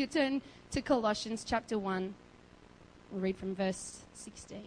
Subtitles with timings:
[0.00, 0.40] you turn
[0.70, 2.14] to Colossians chapter 1,
[3.10, 4.62] we'll read from verse 16.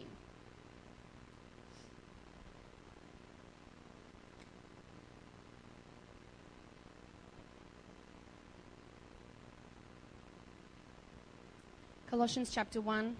[12.08, 13.16] Colossians chapter 1,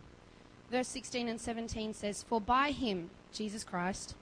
[0.70, 4.14] verse 16 and 17 says, For by him, Jesus Christ,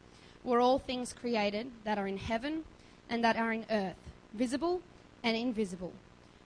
[0.45, 2.63] were all things created that are in heaven
[3.09, 3.97] and that are in earth,
[4.33, 4.81] visible
[5.25, 5.91] and invisible,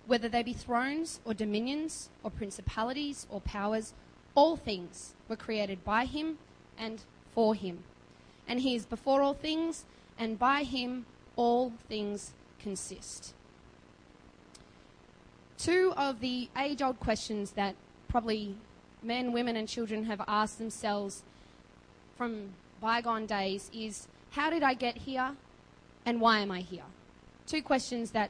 [0.08, 3.94] whether they be thrones or dominions or principalities or powers,
[4.36, 6.38] all things were created by him
[6.78, 7.80] and for him.
[8.48, 9.86] And he is before all things,
[10.20, 11.06] and by him
[11.36, 13.34] all things consist.
[15.58, 17.76] Two of the age old questions that
[18.08, 18.56] probably
[19.02, 21.24] men, women, and children have asked themselves
[22.18, 22.50] from
[22.82, 25.36] bygone days is how did I get here
[26.06, 26.84] and why am I here?
[27.48, 28.30] Two questions that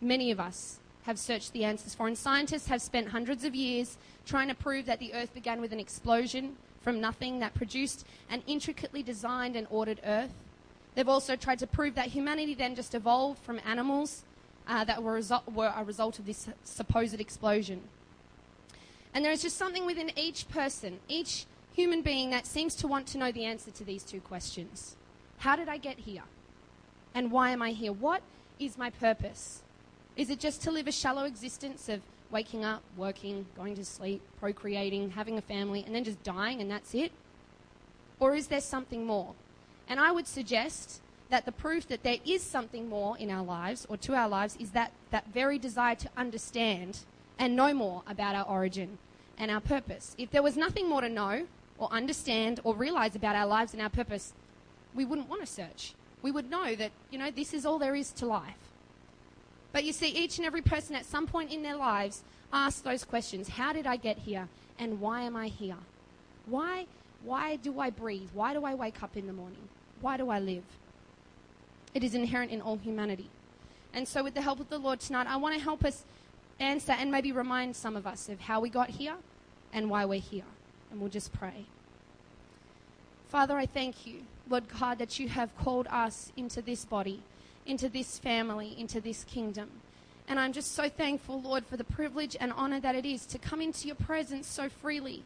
[0.00, 2.08] many of us have searched the answers for.
[2.08, 3.96] And scientists have spent hundreds of years
[4.26, 8.42] trying to prove that the Earth began with an explosion from nothing that produced an
[8.46, 10.32] intricately designed and ordered Earth.
[10.94, 14.24] They've also tried to prove that humanity then just evolved from animals
[14.66, 17.82] uh, that were, result- were a result of this supposed explosion.
[19.14, 23.06] And there is just something within each person, each human being, that seems to want
[23.08, 24.96] to know the answer to these two questions
[25.38, 26.24] How did I get here?
[27.14, 27.92] And why am I here?
[27.92, 28.22] What
[28.58, 29.62] is my purpose?
[30.16, 32.00] Is it just to live a shallow existence of
[32.30, 36.70] waking up, working, going to sleep, procreating, having a family, and then just dying and
[36.70, 37.12] that's it?
[38.18, 39.34] Or is there something more?
[39.88, 43.86] And I would suggest that the proof that there is something more in our lives
[43.90, 47.00] or to our lives is that, that very desire to understand
[47.38, 48.98] and know more about our origin
[49.36, 50.14] and our purpose.
[50.16, 51.46] If there was nothing more to know
[51.78, 54.32] or understand or realize about our lives and our purpose,
[54.94, 55.94] we wouldn't want to search.
[56.22, 58.65] We would know that, you know, this is all there is to life.
[59.72, 62.22] But you see, each and every person at some point in their lives
[62.52, 64.48] asks those questions How did I get here?
[64.78, 65.76] And why am I here?
[66.46, 66.86] Why,
[67.24, 68.28] why do I breathe?
[68.32, 69.68] Why do I wake up in the morning?
[70.00, 70.64] Why do I live?
[71.94, 73.30] It is inherent in all humanity.
[73.94, 76.04] And so, with the help of the Lord tonight, I want to help us
[76.60, 79.16] answer and maybe remind some of us of how we got here
[79.72, 80.44] and why we're here.
[80.90, 81.64] And we'll just pray.
[83.28, 87.22] Father, I thank you, Lord God, that you have called us into this body,
[87.66, 89.68] into this family, into this kingdom.
[90.28, 93.38] And I'm just so thankful, Lord, for the privilege and honor that it is to
[93.38, 95.22] come into your presence so freely.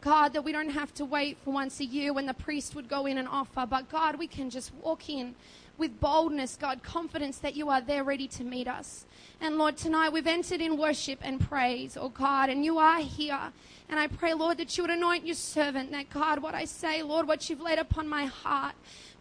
[0.00, 2.88] God, that we don't have to wait for once a year when the priest would
[2.88, 5.34] go in and offer, but God, we can just walk in
[5.78, 9.06] with boldness, God, confidence that you are there ready to meet us.
[9.40, 13.50] And Lord, tonight we've entered in worship and praise, oh God, and you are here.
[13.88, 17.02] And I pray, Lord, that you would anoint your servant, that God, what I say,
[17.02, 18.74] Lord, what you've laid upon my heart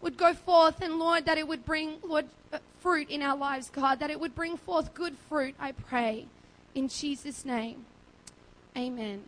[0.03, 3.69] would go forth, and Lord, that it would bring, Lord, uh, fruit in our lives,
[3.69, 6.27] God, that it would bring forth good fruit, I pray.
[6.75, 7.85] In Jesus' name.
[8.77, 9.23] Amen.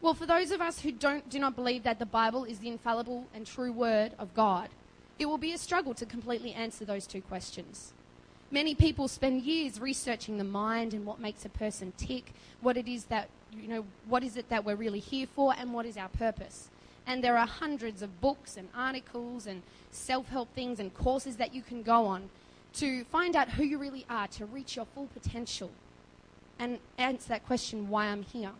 [0.00, 2.68] Well, for those of us who don't, do not believe that the Bible is the
[2.68, 4.70] infallible and true word of God,
[5.18, 7.92] it will be a struggle to completely answer those two questions.
[8.50, 12.88] Many people spend years researching the mind and what makes a person tick, what it
[12.88, 15.96] is that, you know, what is it that we're really here for, and what is
[15.96, 16.68] our purpose.
[17.06, 21.54] And there are hundreds of books and articles and self help things and courses that
[21.54, 22.30] you can go on
[22.74, 25.70] to find out who you really are, to reach your full potential,
[26.58, 28.52] and answer that question why I'm here.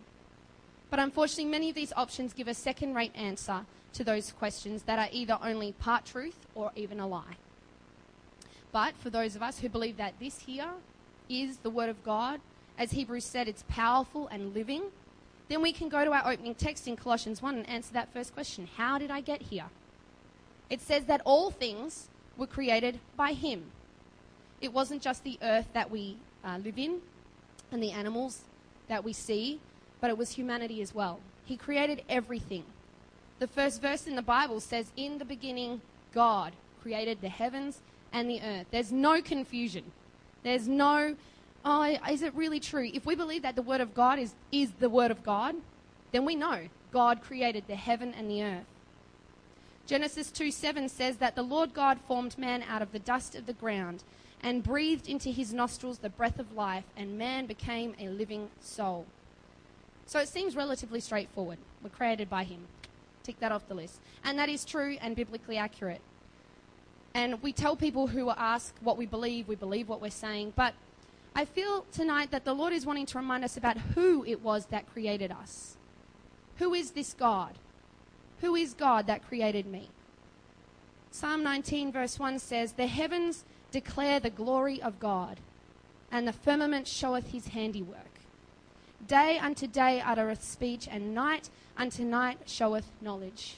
[0.91, 4.99] But unfortunately, many of these options give a second rate answer to those questions that
[4.99, 7.37] are either only part truth or even a lie.
[8.71, 10.71] But for those of us who believe that this here
[11.29, 12.41] is the Word of God,
[12.77, 14.83] as Hebrews said, it's powerful and living,
[15.49, 18.35] then we can go to our opening text in Colossians 1 and answer that first
[18.35, 19.67] question How did I get here?
[20.71, 23.65] It says that all things were created by Him.
[24.61, 27.01] It wasn't just the earth that we uh, live in
[27.71, 28.43] and the animals
[28.89, 29.61] that we see,
[30.01, 31.21] but it was humanity as well.
[31.45, 32.65] He created everything.
[33.39, 35.83] The first verse in the Bible says, In the beginning,
[36.15, 37.81] God created the heavens
[38.13, 38.67] and the earth.
[38.71, 39.85] There's no confusion.
[40.43, 41.17] There's no,
[41.65, 42.91] oh, is it really true?
[42.93, 45.55] If we believe that the Word of God is, is the Word of God,
[46.13, 48.67] then we know God created the heaven and the earth.
[49.87, 53.47] Genesis 2 7 says that the Lord God formed man out of the dust of
[53.47, 54.03] the ground
[54.43, 59.07] and breathed into his nostrils the breath of life, and man became a living soul.
[60.07, 61.59] So it seems relatively straightforward.
[61.83, 62.61] We're created by him.
[63.23, 64.01] Tick that off the list.
[64.23, 66.03] And that is true and biblically accurate.
[67.15, 70.53] And we tell people who ask what we believe, we believe what we're saying.
[70.57, 70.75] But
[71.37, 74.67] I feel tonight that the Lord is wanting to remind us about who it was
[74.67, 75.77] that created us.
[76.57, 77.55] Who is this God?
[78.41, 79.89] Who is God that created me?
[81.11, 85.41] Psalm 19, verse 1 says, The heavens declare the glory of God,
[86.13, 88.21] and the firmament showeth his handiwork.
[89.05, 93.57] Day unto day uttereth speech, and night unto night showeth knowledge.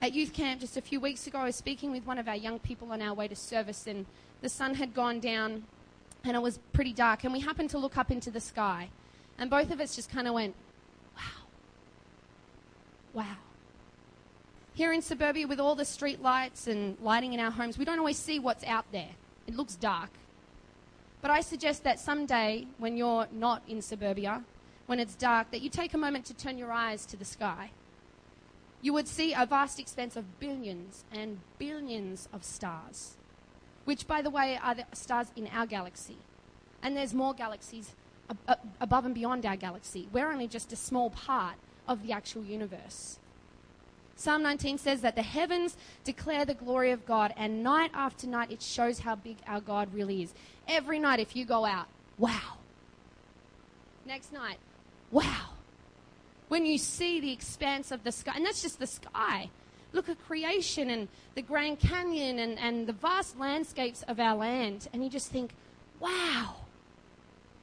[0.00, 2.36] At youth camp just a few weeks ago, I was speaking with one of our
[2.36, 4.06] young people on our way to service, and
[4.40, 5.64] the sun had gone down
[6.24, 8.88] and it was pretty dark, and we happened to look up into the sky.
[9.38, 10.54] And both of us just kind of went,
[11.16, 11.22] wow.
[13.12, 13.36] Wow.
[14.74, 17.98] Here in suburbia, with all the street lights and lighting in our homes, we don't
[17.98, 19.10] always see what's out there.
[19.46, 20.10] It looks dark.
[21.20, 24.42] But I suggest that someday, when you're not in suburbia,
[24.86, 27.70] when it's dark, that you take a moment to turn your eyes to the sky.
[28.82, 33.16] You would see a vast expanse of billions and billions of stars,
[33.84, 36.16] which, by the way, are the stars in our galaxy.
[36.82, 37.94] And there's more galaxies
[38.30, 40.08] ab- uh, above and beyond our galaxy.
[40.12, 43.18] We're only just a small part of the actual universe.
[44.16, 48.52] Psalm 19 says that the heavens declare the glory of God, and night after night
[48.52, 50.32] it shows how big our God really is.
[50.68, 51.86] Every night, if you go out,
[52.16, 52.58] wow.
[54.06, 54.58] Next night,
[55.10, 55.50] wow.
[56.48, 59.50] When you see the expanse of the sky, and that's just the sky.
[59.94, 61.06] Look at creation and
[61.36, 65.54] the Grand Canyon and, and the vast landscapes of our land, and you just think,
[66.00, 66.56] wow,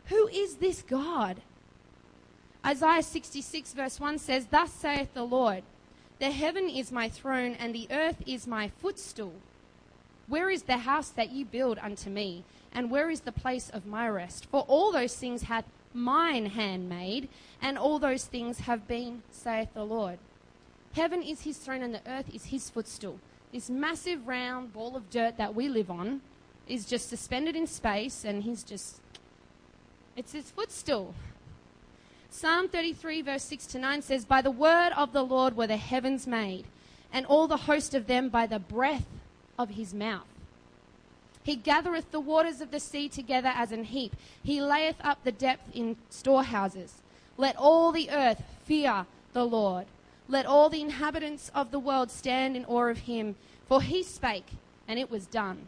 [0.05, 1.41] who is this God?
[2.65, 5.63] Isaiah 66, verse 1 says, Thus saith the Lord,
[6.19, 9.33] The heaven is my throne, and the earth is my footstool.
[10.27, 12.45] Where is the house that you build unto me?
[12.71, 14.45] And where is the place of my rest?
[14.45, 17.27] For all those things hath mine hand made,
[17.61, 20.19] and all those things have been, saith the Lord.
[20.93, 23.19] Heaven is his throne, and the earth is his footstool.
[23.51, 26.21] This massive round ball of dirt that we live on
[26.67, 28.99] is just suspended in space, and he's just,
[30.15, 31.13] it's his footstool.
[32.29, 35.77] Psalm 33, verse 6 to 9 says, By the word of the Lord were the
[35.77, 36.65] heavens made,
[37.11, 39.07] and all the host of them by the breath
[39.59, 40.27] of his mouth.
[41.43, 44.15] He gathereth the waters of the sea together as an heap.
[44.43, 47.01] He layeth up the depth in storehouses.
[47.37, 49.87] Let all the earth fear the Lord.
[50.31, 53.35] Let all the inhabitants of the world stand in awe of him.
[53.67, 54.47] For he spake,
[54.87, 55.67] and it was done.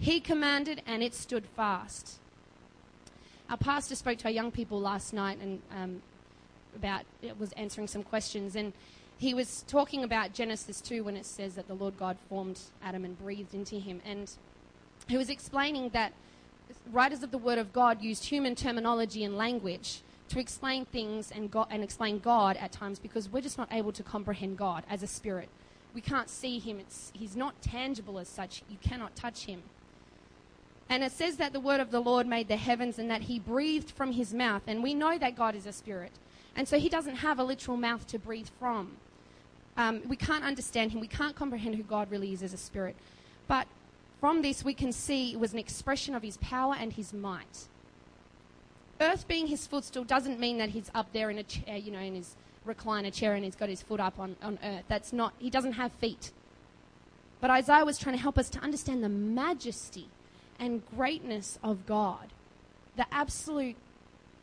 [0.00, 2.18] He commanded, and it stood fast.
[3.48, 6.02] Our pastor spoke to our young people last night and um,
[6.74, 8.72] about it was answering some questions, and
[9.18, 13.04] he was talking about Genesis 2 when it says that the Lord God formed Adam
[13.04, 14.28] and breathed into him, and
[15.06, 16.12] he was explaining that
[16.90, 20.00] writers of the Word of God used human terminology and language
[20.32, 23.92] to explain things and, God, and explain God at times because we're just not able
[23.92, 25.48] to comprehend God as a spirit.
[25.94, 26.80] We can't see him.
[26.80, 28.62] It's, he's not tangible as such.
[28.70, 29.62] You cannot touch him.
[30.88, 33.38] And it says that the word of the Lord made the heavens and that he
[33.38, 34.62] breathed from his mouth.
[34.66, 36.12] And we know that God is a spirit.
[36.56, 38.92] And so he doesn't have a literal mouth to breathe from.
[39.76, 41.00] Um, we can't understand him.
[41.00, 42.96] We can't comprehend who God really is as a spirit.
[43.48, 43.66] But
[44.20, 47.68] from this, we can see it was an expression of his power and his might.
[49.02, 51.98] Earth being his footstool doesn't mean that he's up there in a chair, you know,
[51.98, 54.84] in his recliner chair and he's got his foot up on, on earth.
[54.88, 56.30] That's not, he doesn't have feet.
[57.40, 60.08] But Isaiah was trying to help us to understand the majesty
[60.60, 62.28] and greatness of God,
[62.96, 63.76] the absolute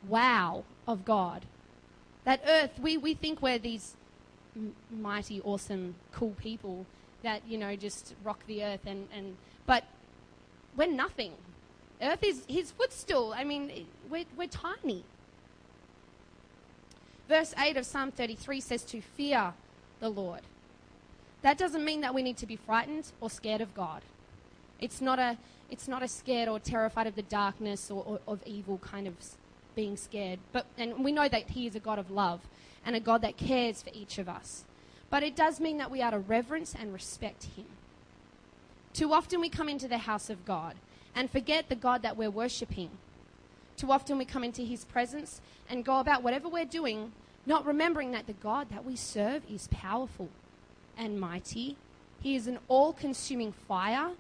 [0.08, 1.46] wow of God.
[2.26, 3.96] That earth, we, we think we're these
[4.56, 6.86] m- mighty, awesome, cool people
[7.24, 9.86] that, you know, just rock the earth and, and but
[10.76, 11.34] we're nothing.
[12.02, 13.34] Earth is his footstool.
[13.36, 15.04] I mean, we're, we're tiny.
[17.28, 19.54] Verse 8 of Psalm 33 says to fear
[20.00, 20.42] the Lord.
[21.42, 24.02] That doesn't mean that we need to be frightened or scared of God.
[24.80, 25.38] It's not a,
[25.70, 29.16] it's not a scared or terrified of the darkness or, or of evil kind of
[29.76, 30.40] being scared.
[30.52, 32.42] But, and we know that He is a God of love
[32.86, 34.64] and a God that cares for each of us.
[35.10, 37.66] But it does mean that we are to reverence and respect Him.
[38.94, 40.76] Too often we come into the house of God
[41.16, 42.90] and forget the God that we're worshipping.
[43.78, 47.14] Too often we come into his presence and go about whatever we're doing,
[47.46, 50.30] not remembering that the God that we serve is powerful
[50.98, 51.78] and mighty.
[52.22, 54.12] He is an all consuming fire.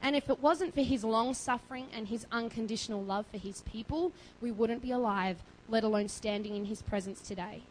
[0.00, 4.12] And if it wasn't for his long suffering and his unconditional love for his people,
[4.40, 7.62] we wouldn't be alive, let alone standing in his presence today.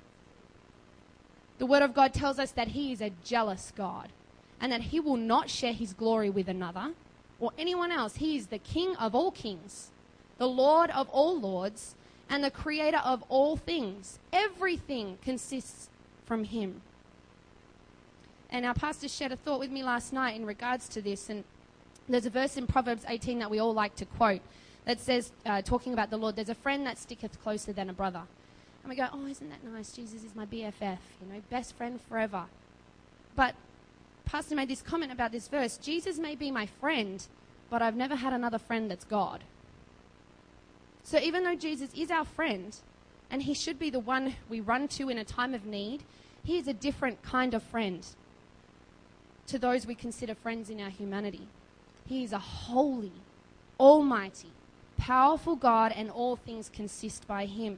[1.59, 4.09] The Word of God tells us that he is a jealous God
[4.59, 6.91] and that he will not share his glory with another
[7.39, 8.15] or anyone else.
[8.15, 9.91] He is the King of all kings,
[10.37, 11.95] the Lord of all lords,
[12.29, 14.19] and the creator of all things.
[14.33, 15.89] Everything consists
[16.25, 16.81] from him.
[18.49, 21.29] And our pastor shared a thought with me last night in regards to this.
[21.29, 21.43] And
[22.07, 24.41] there's a verse in Proverbs 18 that we all like to quote
[24.85, 27.93] that says, uh, talking about the Lord, there's a friend that sticketh closer than a
[27.93, 28.21] brother.
[28.83, 29.91] And we go, oh, isn't that nice?
[29.93, 32.43] Jesus is my BFF, you know, best friend forever.
[33.35, 33.55] But
[34.25, 37.25] Pastor made this comment about this verse Jesus may be my friend,
[37.69, 39.43] but I've never had another friend that's God.
[41.03, 42.75] So even though Jesus is our friend,
[43.29, 46.03] and He should be the one we run to in a time of need,
[46.43, 48.05] He is a different kind of friend
[49.47, 51.47] to those we consider friends in our humanity.
[52.07, 53.11] He is a holy,
[53.79, 54.51] almighty,
[54.97, 57.77] powerful God, and all things consist by Him.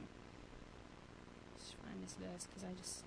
[1.58, 3.04] Just find this verse because I just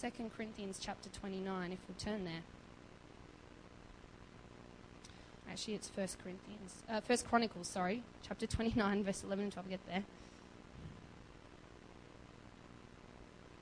[0.00, 2.42] 2 Corinthians chapter 29, if we turn there.
[5.50, 9.68] Actually, it's 1 Corinthians, uh, 1 Chronicles, sorry, chapter 29, verse 11 and 12.
[9.68, 10.04] Get there.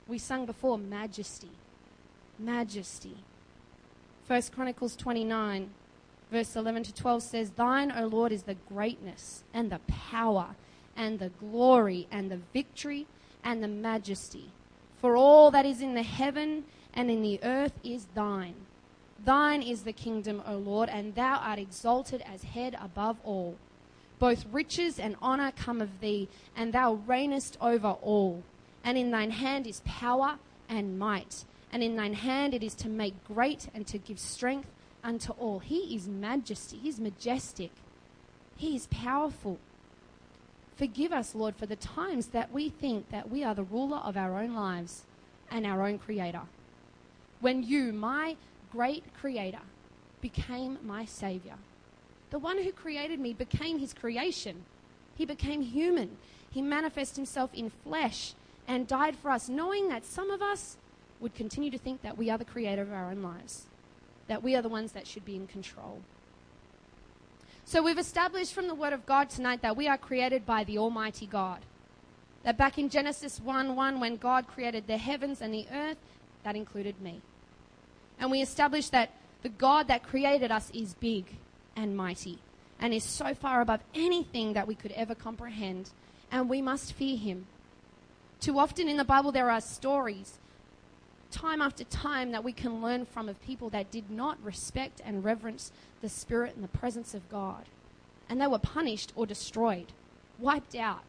[0.07, 1.51] We sung before majesty,
[2.37, 3.17] majesty.
[4.27, 5.71] 1 Chronicles 29,
[6.31, 10.55] verse 11 to 12 says, Thine, O Lord, is the greatness and the power
[10.95, 13.07] and the glory and the victory
[13.43, 14.51] and the majesty
[15.01, 18.55] for all that is in the heaven and in the earth is thine.
[19.23, 23.55] Thine is the kingdom, O Lord, and thou art exalted as head above all.
[24.17, 28.43] Both riches and honour come of thee, and thou reignest over all.
[28.83, 30.37] And in thine hand is power
[30.67, 34.69] and might, and in thine hand it is to make great and to give strength
[35.03, 35.59] unto all.
[35.59, 37.71] He is majesty, he is majestic,
[38.57, 39.57] he is powerful.
[40.79, 44.15] Forgive us, Lord, for the times that we think that we are the ruler of
[44.15, 45.03] our own lives
[45.51, 46.43] and our own creator.
[47.41, 48.37] When you, my
[48.71, 49.59] great creator,
[50.21, 51.55] became my savior.
[52.29, 54.63] The one who created me became his creation.
[55.17, 56.11] He became human.
[56.49, 58.33] He manifested himself in flesh
[58.65, 60.77] and died for us, knowing that some of us
[61.19, 63.65] would continue to think that we are the creator of our own lives,
[64.29, 65.99] that we are the ones that should be in control.
[67.69, 70.79] So we've established from the Word of God tonight that we are created by the
[70.79, 71.59] Almighty God.
[72.41, 75.99] That back in Genesis 1 1, when God created the heavens and the earth,
[76.41, 77.21] that included me.
[78.19, 79.11] And we established that
[79.43, 81.25] the God that created us is big
[81.75, 82.39] and mighty
[82.79, 85.91] and is so far above anything that we could ever comprehend,
[86.31, 87.45] and we must fear him.
[88.41, 90.39] Too often in the Bible, there are stories,
[91.31, 95.23] time after time, that we can learn from of people that did not respect and
[95.23, 95.71] reverence
[96.01, 97.65] the Spirit and the presence of God.
[98.29, 99.87] And they were punished or destroyed,
[100.37, 101.01] wiped out.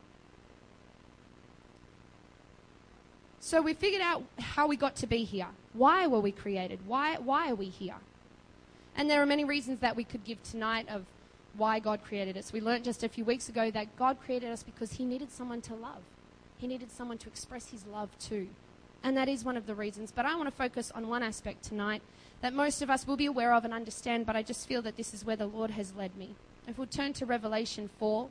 [3.40, 5.48] So we figured out how we got to be here.
[5.72, 6.80] Why were we created?
[6.86, 7.96] Why, why are we here?
[8.96, 11.04] And there are many reasons that we could give tonight of
[11.56, 12.52] why God created us.
[12.52, 15.60] We learned just a few weeks ago that God created us because He needed someone
[15.62, 16.02] to love.
[16.58, 18.48] He needed someone to express His love to.
[19.02, 20.12] And that is one of the reasons.
[20.12, 22.02] But I want to focus on one aspect tonight
[22.42, 24.96] that most of us will be aware of and understand, but I just feel that
[24.96, 26.34] this is where the Lord has led me.
[26.66, 28.28] If we'll turn to Revelation 4.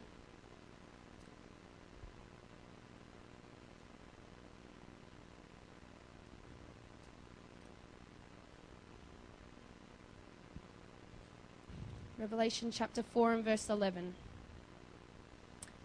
[12.18, 14.14] Revelation chapter 4 and verse 11.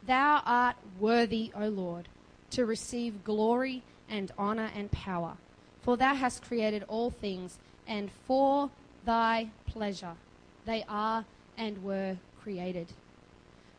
[0.07, 2.09] Thou art worthy, O Lord,
[2.51, 5.37] to receive glory and honor and power,
[5.83, 8.71] for thou hast created all things, and for
[9.05, 10.15] thy pleasure
[10.65, 11.25] they are
[11.57, 12.89] and were created.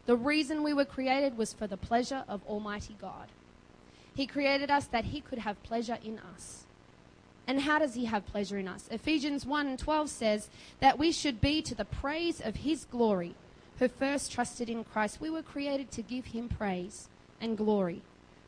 [0.06, 3.28] The reason we were created was for the pleasure of Almighty God.
[4.16, 6.66] He created us that He could have pleasure in us.
[7.48, 8.88] And how does he have pleasure in us?
[8.90, 13.36] Ephesians 1 and 12 says that we should be to the praise of his glory,
[13.78, 15.22] who first trusted in Christ.
[15.22, 17.08] We were created to give him praise
[17.40, 18.02] and glory,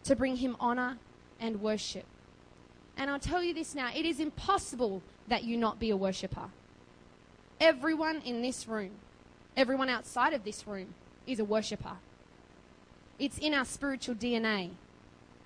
[0.06, 0.98] to bring him honor
[1.40, 2.06] and worship.
[2.98, 6.50] And I'll tell you this now it is impossible that you not be a worshiper.
[7.60, 8.92] Everyone in this room,
[9.56, 10.94] everyone outside of this room,
[11.26, 11.98] is a worshiper.
[13.20, 14.72] It's in our spiritual DNA.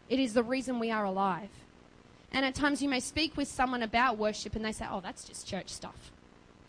[0.10, 1.50] It is the reason we are alive.
[2.34, 5.24] And at times you may speak with someone about worship and they say, oh, that's
[5.24, 6.12] just church stuff.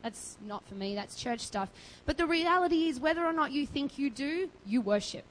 [0.03, 1.71] That's not for me, that's church stuff.
[2.07, 5.25] But the reality is, whether or not you think you do, you worship.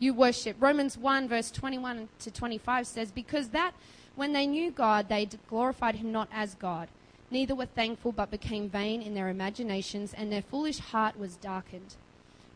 [0.00, 0.56] You worship.
[0.58, 3.74] Romans 1, verse 21 to 25 says, Because that
[4.16, 6.88] when they knew God, they glorified him not as God,
[7.30, 11.96] neither were thankful, but became vain in their imaginations, and their foolish heart was darkened.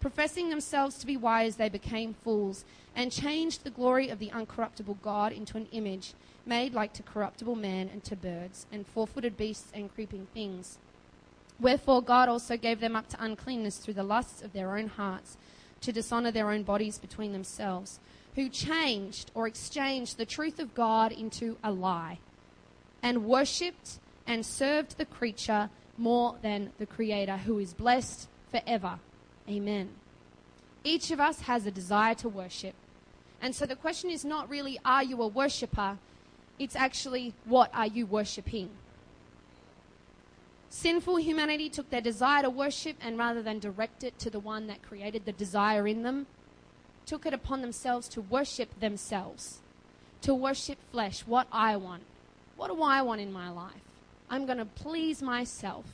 [0.01, 2.65] Professing themselves to be wise, they became fools,
[2.97, 6.15] and changed the glory of the uncorruptible God into an image
[6.47, 10.79] made like to corruptible man and to birds, and four footed beasts and creeping things.
[11.61, 15.37] Wherefore God also gave them up to uncleanness through the lusts of their own hearts,
[15.85, 18.00] to dishonor their own bodies between themselves,
[18.35, 22.19] who changed or exchanged the truth of God into a lie,
[23.03, 28.99] and worshipped and served the creature more than the Creator, who is blessed forever.
[29.49, 29.91] Amen.
[30.83, 32.75] Each of us has a desire to worship.
[33.41, 35.99] And so the question is not really, are you a worshiper?
[36.59, 38.71] It's actually, what are you worshipping?
[40.75, 44.66] Sinful humanity took their desire to worship and rather than direct it to the one
[44.66, 46.26] that created the desire in them,
[47.07, 49.61] took it upon themselves to worship themselves,
[50.23, 52.02] to worship flesh, what I want.
[52.57, 53.85] What do I want in my life?
[54.28, 55.85] I'm going to please myself.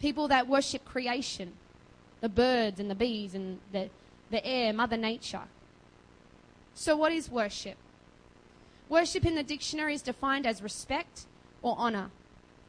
[0.00, 1.52] People that worship creation,
[2.20, 3.88] the birds and the bees and the,
[4.32, 5.44] the air, Mother Nature.
[6.74, 7.76] So, what is worship?
[8.88, 11.26] Worship in the dictionary is defined as respect
[11.62, 12.10] or honor,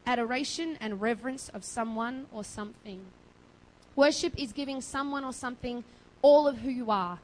[0.05, 3.01] adoration and reverence of someone or something.
[3.95, 5.83] Worship is giving someone or something
[6.21, 7.19] all of who you are.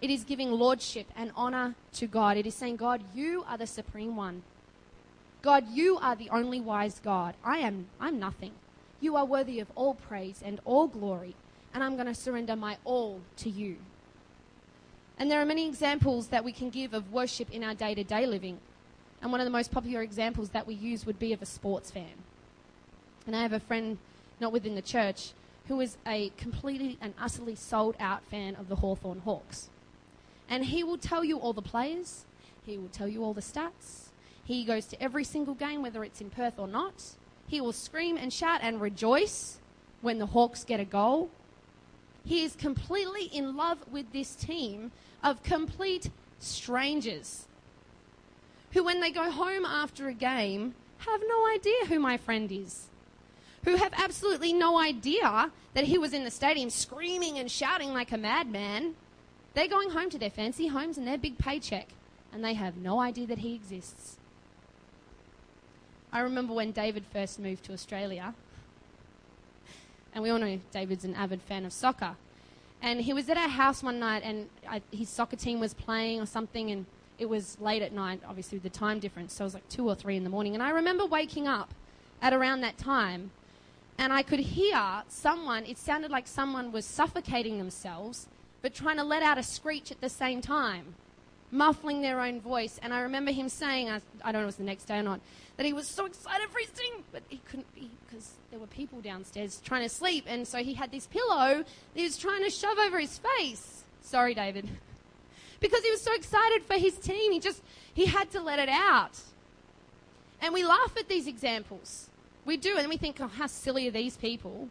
[0.00, 2.36] It is giving lordship and honor to God.
[2.36, 4.42] It is saying, God, you are the supreme one.
[5.40, 7.34] God, you are the only wise God.
[7.44, 8.52] I am I'm nothing.
[9.00, 11.34] You are worthy of all praise and all glory,
[11.72, 13.76] and I'm going to surrender my all to you.
[15.18, 18.02] And there are many examples that we can give of worship in our day to
[18.02, 18.58] day living.
[19.24, 21.90] And one of the most popular examples that we use would be of a sports
[21.90, 22.12] fan.
[23.26, 23.96] And I have a friend,
[24.38, 25.30] not within the church,
[25.66, 29.70] who is a completely and utterly sold out fan of the Hawthorn Hawks.
[30.46, 32.26] And he will tell you all the players,
[32.66, 34.10] he will tell you all the stats.
[34.44, 37.02] He goes to every single game, whether it's in Perth or not.
[37.46, 39.58] He will scream and shout and rejoice
[40.02, 41.30] when the Hawks get a goal.
[42.26, 47.46] He is completely in love with this team of complete strangers
[48.74, 52.88] who, when they go home after a game, have no idea who my friend is,
[53.64, 58.12] who have absolutely no idea that he was in the stadium screaming and shouting like
[58.12, 58.94] a madman.
[59.54, 61.88] They're going home to their fancy homes and their big paycheck,
[62.32, 64.16] and they have no idea that he exists.
[66.12, 68.34] I remember when David first moved to Australia,
[70.12, 72.16] and we all know David's an avid fan of soccer.
[72.82, 76.20] And he was at our house one night, and I, his soccer team was playing
[76.20, 76.86] or something, and
[77.18, 79.34] it was late at night, obviously, with the time difference.
[79.34, 80.54] So it was like two or three in the morning.
[80.54, 81.74] And I remember waking up
[82.20, 83.30] at around that time,
[83.98, 88.26] and I could hear someone, it sounded like someone was suffocating themselves,
[88.62, 90.94] but trying to let out a screech at the same time,
[91.50, 92.80] muffling their own voice.
[92.82, 94.98] And I remember him saying, I, I don't know if it was the next day
[94.98, 95.20] or not,
[95.56, 98.66] that he was so excited for his team, but he couldn't be because there were
[98.66, 100.24] people downstairs trying to sleep.
[100.26, 103.84] And so he had this pillow that he was trying to shove over his face.
[104.02, 104.68] Sorry, David.
[105.64, 107.62] because he was so excited for his team, he just,
[107.94, 109.18] he had to let it out.
[110.42, 112.10] And we laugh at these examples.
[112.44, 114.68] We do, and we think, oh, how silly are these people?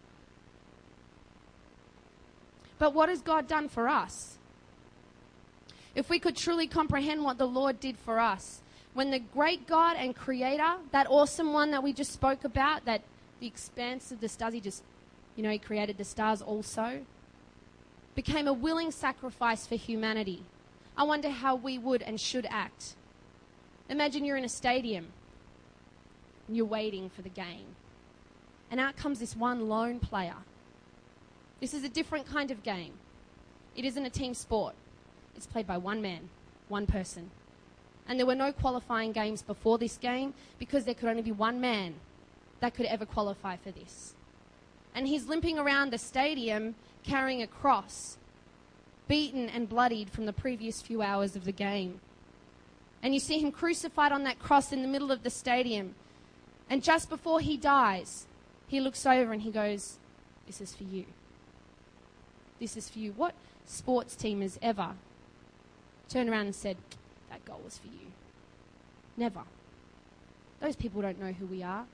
[2.77, 4.37] But what has God done for us?
[5.95, 8.61] If we could truly comprehend what the Lord did for us,
[8.93, 13.01] when the great God and Creator, that awesome one that we just spoke about, that
[13.39, 14.83] the expanse of the stars, He just,
[15.35, 17.03] you know, He created the stars also,
[18.13, 20.43] became a willing sacrifice for humanity.
[20.95, 22.95] I wonder how we would and should act.
[23.89, 25.07] Imagine you're in a stadium
[26.47, 27.75] and you're waiting for the game.
[28.69, 30.35] And out comes this one lone player.
[31.59, 32.93] This is a different kind of game.
[33.75, 34.75] It isn't a team sport,
[35.35, 36.29] it's played by one man,
[36.69, 37.31] one person.
[38.07, 41.61] And there were no qualifying games before this game because there could only be one
[41.61, 41.95] man
[42.59, 44.13] that could ever qualify for this.
[44.93, 48.17] And he's limping around the stadium carrying a cross,
[49.13, 51.99] beaten and bloodied from the previous few hours of the game.
[53.03, 55.93] And you see him crucified on that cross in the middle of the stadium.
[56.67, 58.25] And just before he dies,
[58.67, 59.99] he looks over and he goes,
[60.47, 61.05] This is for you.
[62.59, 63.13] This is for you.
[63.15, 63.35] What
[63.67, 64.93] sports team has ever
[66.09, 66.77] turned around and said,
[67.29, 68.07] that goal was for you.
[69.15, 69.41] Never.
[70.59, 71.85] Those people don't know who we are.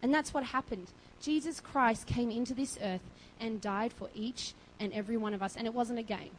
[0.00, 0.92] And that's what happened.
[1.20, 3.02] Jesus Christ came into this earth
[3.40, 6.30] and died for each and every one of us, and it wasn't a game.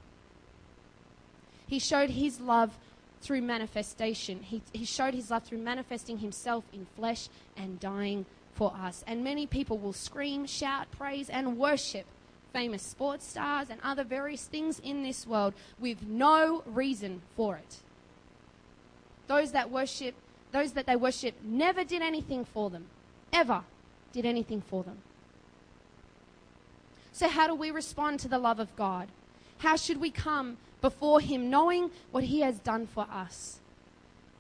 [1.68, 2.78] He showed his love
[3.22, 4.44] through manifestation.
[4.44, 9.04] He, he showed his love through manifesting himself in flesh and dying for us.
[9.08, 12.06] And many people will scream, shout, praise, and worship
[12.54, 17.78] famous sports stars, and other various things in this world with no reason for it.
[19.28, 20.14] Those that worship,
[20.52, 22.86] those that they worship, never did anything for them,
[23.34, 23.64] ever
[24.14, 25.00] did anything for them.
[27.14, 29.08] So, how do we respond to the love of God?
[29.60, 33.60] How should we come before Him knowing what He has done for us?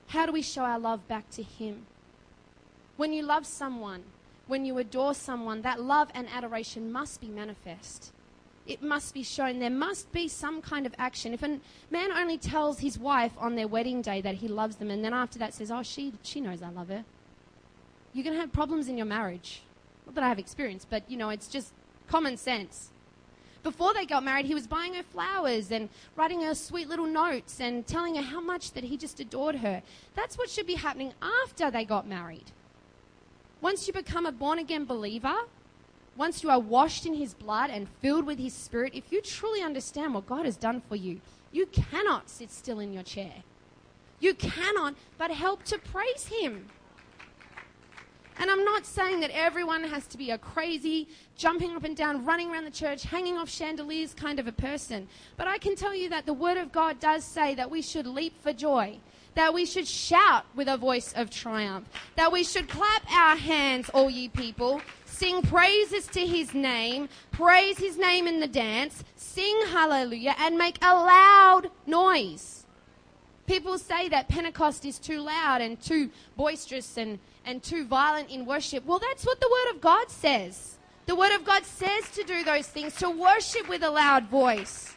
[0.08, 1.86] How do we show our love back to Him?
[2.98, 4.04] When you love someone,
[4.48, 8.12] when you adore someone, that love and adoration must be manifest.
[8.66, 9.60] It must be shown.
[9.60, 11.34] There must be some kind of action.
[11.34, 11.60] If a
[11.92, 15.14] man only tells his wife on their wedding day that he loves them and then
[15.14, 17.04] after that says, Oh, she, she knows I love her,
[18.14, 19.62] you're going to have problems in your marriage.
[20.06, 21.74] Not that I have experience, but you know, it's just
[22.14, 22.92] common sense.
[23.64, 27.60] Before they got married, he was buying her flowers and writing her sweet little notes
[27.60, 29.82] and telling her how much that he just adored her.
[30.14, 32.52] That's what should be happening after they got married.
[33.62, 35.38] Once you become a born again believer,
[36.16, 39.64] once you are washed in his blood and filled with his spirit, if you truly
[39.64, 41.20] understand what God has done for you,
[41.52, 43.42] you cannot sit still in your chair.
[44.20, 46.68] You cannot but help to praise him.
[48.40, 52.26] And I'm not saying that everyone has to be a crazy, jumping up and down,
[52.26, 55.08] running around the church, hanging off chandeliers kind of a person.
[55.38, 58.08] But I can tell you that the Word of God does say that we should
[58.08, 58.98] leap for joy,
[59.36, 63.90] that we should shout with a voice of triumph, that we should clap our hands,
[63.90, 69.62] all ye people, sing praises to His name, praise His name in the dance, sing
[69.68, 72.66] hallelujah, and make a loud noise.
[73.46, 78.46] People say that Pentecost is too loud and too boisterous and and too violent in
[78.46, 78.86] worship.
[78.86, 80.78] Well, that's what the Word of God says.
[81.06, 84.96] The Word of God says to do those things, to worship with a loud voice.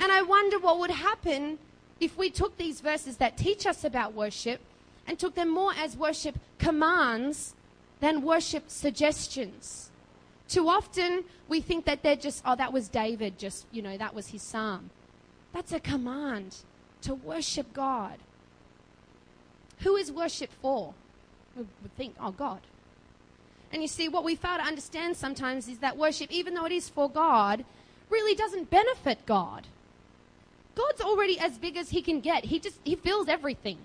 [0.00, 1.58] And I wonder what would happen
[2.00, 4.60] if we took these verses that teach us about worship
[5.06, 7.54] and took them more as worship commands
[8.00, 9.90] than worship suggestions.
[10.48, 14.14] Too often we think that they're just, oh, that was David, just, you know, that
[14.14, 14.90] was his psalm.
[15.52, 16.56] That's a command
[17.02, 18.18] to worship God.
[19.80, 20.94] Who is worship for?
[21.56, 22.60] We would think, oh, God.
[23.72, 26.72] And you see, what we fail to understand sometimes is that worship, even though it
[26.72, 27.64] is for God,
[28.10, 29.66] really doesn't benefit God.
[30.74, 32.44] God's already as big as he can get.
[32.44, 33.78] He just, he fills everything.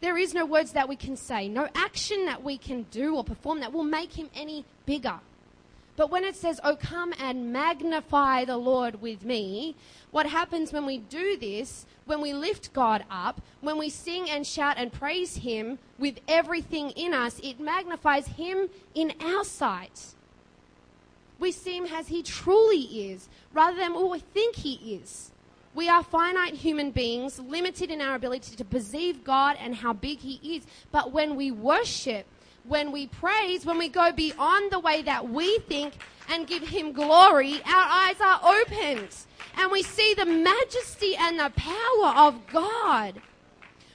[0.00, 3.24] There is no words that we can say, no action that we can do or
[3.24, 5.20] perform that will make him any bigger.
[5.96, 9.76] But when it says, Oh, come and magnify the Lord with me,
[10.10, 14.46] what happens when we do this, when we lift God up, when we sing and
[14.46, 20.14] shout and praise Him with everything in us, it magnifies Him in our sight.
[21.38, 25.30] We see Him as He truly is, rather than what we think He is.
[25.74, 30.20] We are finite human beings, limited in our ability to perceive God and how big
[30.20, 30.64] He is.
[30.92, 32.26] But when we worship,
[32.66, 35.94] when we praise, when we go beyond the way that we think
[36.28, 39.08] and give Him glory, our eyes are opened
[39.56, 43.20] and we see the majesty and the power of God.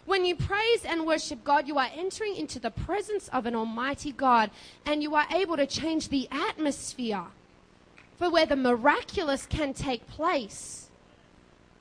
[0.05, 4.11] When you praise and worship God, you are entering into the presence of an Almighty
[4.11, 4.49] God
[4.85, 7.25] and you are able to change the atmosphere
[8.17, 10.89] for where the miraculous can take place.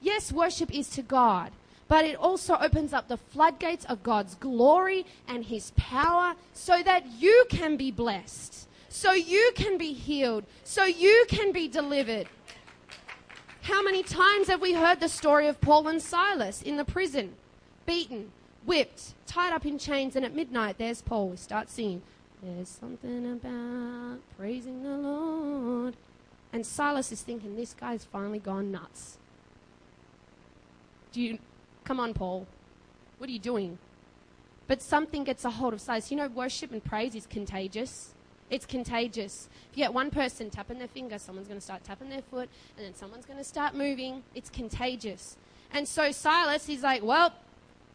[0.00, 1.52] Yes, worship is to God,
[1.88, 7.06] but it also opens up the floodgates of God's glory and His power so that
[7.18, 12.28] you can be blessed, so you can be healed, so you can be delivered.
[13.62, 17.34] How many times have we heard the story of Paul and Silas in the prison,
[17.84, 18.30] beaten,
[18.64, 21.30] whipped, tied up in chains, and at midnight there's Paul.
[21.30, 22.02] We start singing,
[22.42, 25.96] There's something about praising the Lord.
[26.52, 29.18] And Silas is thinking, This guy's finally gone nuts.
[31.12, 31.38] Do you
[31.88, 32.46] Come on, Paul.
[33.16, 33.78] What are you doing?
[34.66, 36.10] But something gets a hold of Silas.
[36.10, 38.12] You know, worship and praise is contagious.
[38.50, 39.48] It's contagious.
[39.72, 42.50] If you get one person tapping their finger, someone's going to start tapping their foot,
[42.76, 44.22] and then someone's going to start moving.
[44.34, 45.38] It's contagious.
[45.72, 47.32] And so Silas, he's like, well,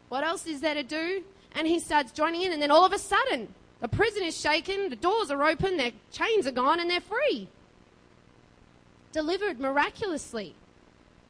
[0.10, 1.24] what else is there to do?
[1.54, 4.90] And he starts joining in, and then all of a sudden, the prison is shaken,
[4.90, 7.48] the doors are open, their chains are gone, and they're free.
[9.12, 10.56] Delivered miraculously.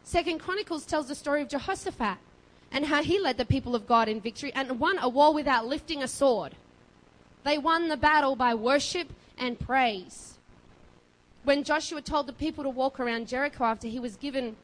[0.05, 2.19] Second Chronicles tells the story of Jehoshaphat
[2.73, 5.67] and how he led the people of God in victory and won a war without
[5.67, 6.55] lifting a sword.
[7.43, 10.39] They won the battle by worship and praise.
[11.43, 14.55] When Joshua told the people to walk around Jericho after he was given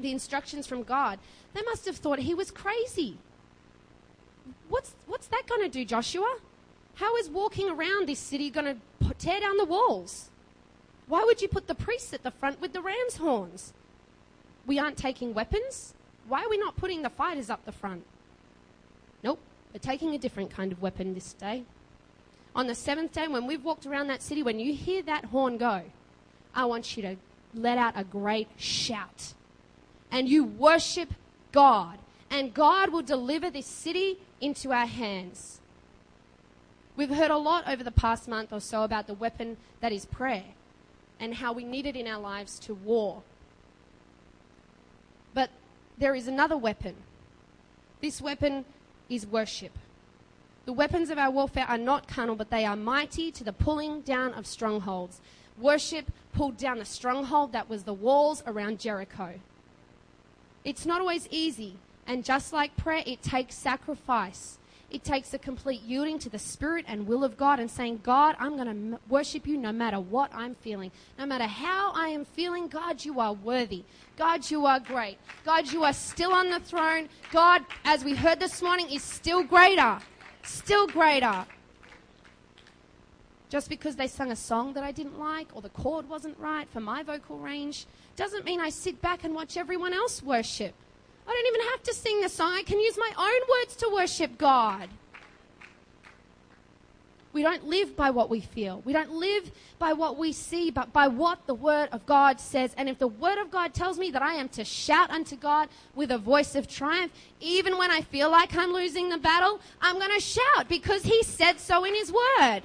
[0.00, 1.18] the instructions from God,
[1.52, 3.18] they must have thought he was crazy.
[4.68, 6.38] What's, what's that going to do, Joshua?
[6.94, 10.30] How is walking around this city going to tear down the walls?
[11.06, 13.74] Why would you put the priests at the front with the ram's horns?
[14.66, 15.92] We aren't taking weapons?
[16.28, 18.04] Why are we not putting the fighters up the front?
[19.22, 19.38] Nope,
[19.72, 21.64] we're taking a different kind of weapon this day.
[22.54, 25.58] On the seventh day, when we've walked around that city, when you hear that horn
[25.58, 25.82] go,
[26.54, 27.16] I want you to
[27.54, 29.34] let out a great shout.
[30.10, 31.12] And you worship
[31.52, 31.98] God.
[32.30, 35.60] And God will deliver this city into our hands.
[36.96, 40.06] We've heard a lot over the past month or so about the weapon that is
[40.06, 40.44] prayer
[41.20, 43.22] and how we need it in our lives to war.
[45.98, 46.94] There is another weapon.
[48.02, 48.64] This weapon
[49.08, 49.72] is worship.
[50.66, 54.02] The weapons of our warfare are not carnal, but they are mighty to the pulling
[54.02, 55.20] down of strongholds.
[55.58, 59.40] Worship pulled down a stronghold that was the walls around Jericho.
[60.64, 64.58] It's not always easy, and just like prayer, it takes sacrifice.
[64.88, 68.36] It takes a complete yielding to the Spirit and will of God and saying, God,
[68.38, 70.92] I'm going to worship you no matter what I'm feeling.
[71.18, 73.82] No matter how I am feeling, God, you are worthy.
[74.16, 75.18] God, you are great.
[75.44, 77.08] God, you are still on the throne.
[77.32, 79.98] God, as we heard this morning, is still greater.
[80.44, 81.44] Still greater.
[83.48, 86.68] Just because they sung a song that I didn't like or the chord wasn't right
[86.68, 90.74] for my vocal range doesn't mean I sit back and watch everyone else worship.
[91.28, 92.52] I don't even have to sing the song.
[92.54, 94.88] I can use my own words to worship God.
[97.36, 98.80] We don't live by what we feel.
[98.86, 102.72] We don't live by what we see, but by what the Word of God says.
[102.78, 105.68] And if the Word of God tells me that I am to shout unto God
[105.94, 109.98] with a voice of triumph, even when I feel like I'm losing the battle, I'm
[109.98, 112.62] going to shout because He said so in His Word.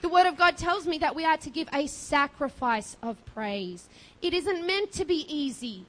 [0.00, 3.88] The Word of God tells me that we are to give a sacrifice of praise.
[4.20, 5.84] It isn't meant to be easy.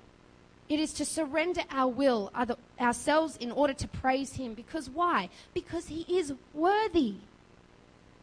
[0.69, 2.31] It is to surrender our will,
[2.79, 4.53] ourselves, in order to praise Him.
[4.53, 5.29] Because why?
[5.53, 7.15] Because He is worthy.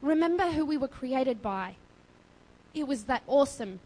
[0.01, 1.75] Remember who we were created by.
[2.73, 3.81] It was that awesome,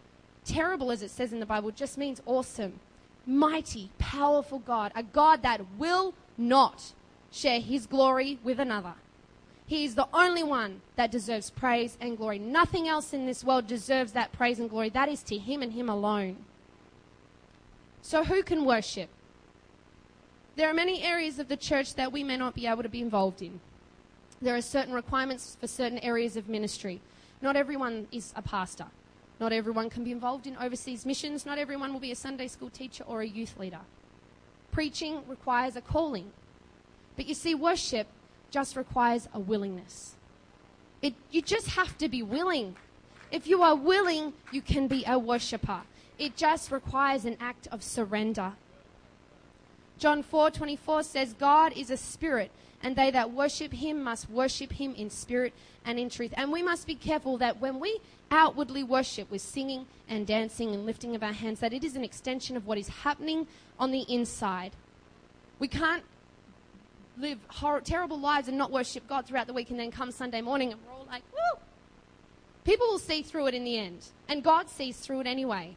[0.44, 2.80] terrible as it says in the Bible, just means awesome,
[3.26, 6.92] mighty, powerful God, a God that will not
[7.30, 8.94] share his glory with another.
[9.66, 12.40] He is the only one that deserves praise and glory.
[12.40, 14.88] Nothing else in this world deserves that praise and glory.
[14.90, 16.38] That is to him and him alone.
[18.02, 19.08] So, who can worship?
[20.56, 23.00] There are many areas of the church that we may not be able to be
[23.00, 23.60] involved in
[24.42, 27.00] there are certain requirements for certain areas of ministry.
[27.42, 28.86] Not everyone is a pastor.
[29.38, 31.44] Not everyone can be involved in overseas missions.
[31.44, 33.80] Not everyone will be a Sunday school teacher or a youth leader.
[34.72, 36.30] Preaching requires a calling.
[37.16, 38.06] But you see, worship
[38.50, 40.14] just requires a willingness.
[41.02, 42.76] It, you just have to be willing.
[43.30, 45.82] If you are willing, you can be a worshiper.
[46.20, 48.52] It just requires an act of surrender.
[49.98, 52.50] John 4:24 says God is a spirit
[52.82, 56.34] and they that worship him must worship him in spirit and in truth.
[56.36, 60.84] And we must be careful that when we outwardly worship with singing and dancing and
[60.84, 63.46] lifting of our hands, that it is an extension of what is happening
[63.78, 64.72] on the inside.
[65.58, 66.04] We can't
[67.16, 70.42] live hor- terrible lives and not worship God throughout the week and then come Sunday
[70.42, 71.60] morning and we're all like, woo!
[72.64, 74.08] People will see through it in the end.
[74.28, 75.76] And God sees through it anyway.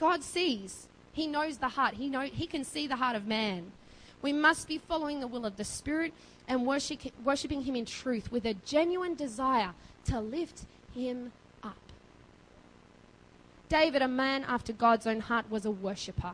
[0.00, 0.88] God sees.
[1.12, 1.94] He knows the heart.
[1.94, 3.70] He, know, he can see the heart of man.
[4.22, 6.14] We must be following the will of the Spirit
[6.48, 9.72] and worship, worshiping Him in truth with a genuine desire
[10.06, 11.32] to lift Him
[11.62, 11.76] up.
[13.68, 16.32] David, a man after God's own heart, was a worshipper.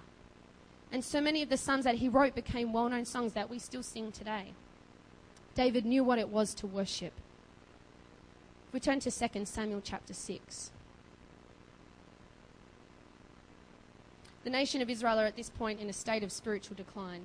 [0.92, 3.58] And so many of the songs that he wrote became well known songs that we
[3.58, 4.52] still sing today.
[5.56, 7.12] David knew what it was to worship.
[8.68, 10.70] If we turn to 2 Samuel chapter 6.
[14.46, 17.22] The nation of Israel are at this point in a state of spiritual decline.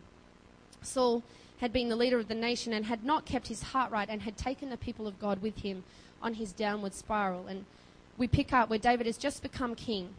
[0.82, 1.22] Saul
[1.60, 4.24] had been the leader of the nation and had not kept his heart right and
[4.24, 5.84] had taken the people of God with him
[6.20, 7.46] on his downward spiral.
[7.46, 7.66] And
[8.18, 10.16] we pick up where David has just become king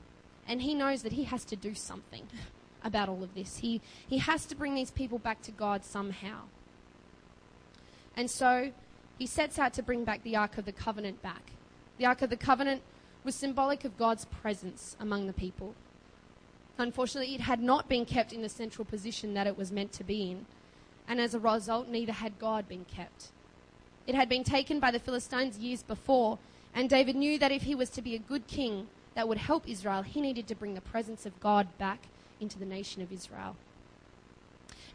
[0.46, 2.28] and he knows that he has to do something
[2.84, 3.56] about all of this.
[3.56, 6.42] He, he has to bring these people back to God somehow.
[8.16, 8.70] And so
[9.18, 11.50] he sets out to bring back the Ark of the Covenant back.
[11.98, 12.80] The Ark of the Covenant
[13.24, 15.74] was symbolic of God's presence among the people.
[16.78, 20.04] Unfortunately, it had not been kept in the central position that it was meant to
[20.04, 20.46] be in,
[21.06, 23.28] and as a result, neither had God been kept.
[24.06, 26.38] It had been taken by the Philistines years before,
[26.74, 29.68] and David knew that if he was to be a good king that would help
[29.68, 32.06] Israel, he needed to bring the presence of God back
[32.40, 33.56] into the nation of Israel.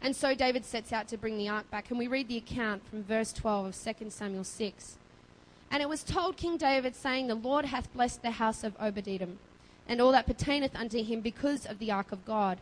[0.02, 2.86] And so David sets out to bring the ark back, and we read the account
[2.88, 4.96] from verse 12 of 2 Samuel 6.
[5.70, 9.38] And it was told King David, saying, The Lord hath blessed the house of Obed-Edom
[9.88, 12.58] and all that pertaineth unto him because of the ark of God.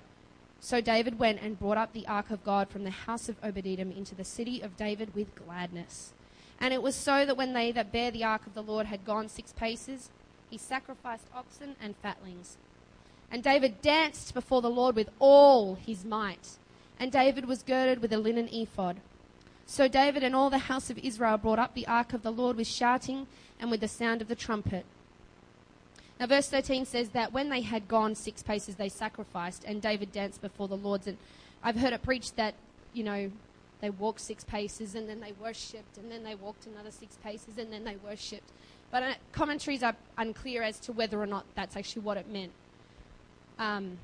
[0.60, 3.92] So David went and brought up the ark of God from the house of Obed-Edom
[3.92, 6.12] into the city of David with gladness.
[6.60, 9.04] And it was so that when they that bare the ark of the Lord had
[9.04, 10.10] gone six paces,
[10.48, 12.56] he sacrificed oxen and fatlings.
[13.30, 16.56] And David danced before the Lord with all his might.
[16.98, 18.96] And David was girded with a linen ephod.
[19.66, 22.56] So David and all the house of Israel brought up the ark of the Lord
[22.56, 23.26] with shouting
[23.60, 24.86] and with the sound of the trumpet.
[26.18, 30.12] Now, verse 13 says that when they had gone six paces, they sacrificed, and David
[30.12, 31.07] danced before the Lord.
[31.07, 31.18] And
[31.62, 32.55] I've heard it preached that,
[32.94, 33.31] you know,
[33.81, 37.59] they walked six paces and then they worshipped, and then they walked another six paces
[37.59, 38.50] and then they worshipped.
[38.90, 42.52] But uh, commentaries are unclear as to whether or not that's actually what it meant.
[43.59, 43.98] Um,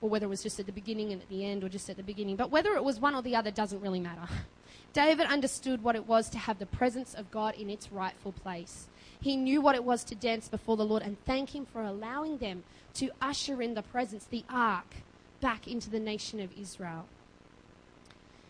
[0.00, 1.96] or whether it was just at the beginning and at the end, or just at
[1.96, 2.34] the beginning.
[2.34, 4.28] But whether it was one or the other doesn't really matter.
[4.92, 8.88] David understood what it was to have the presence of God in its rightful place.
[9.22, 12.38] He knew what it was to dance before the Lord and thank Him for allowing
[12.38, 14.96] them to usher in the presence, the ark,
[15.40, 17.06] back into the nation of Israel.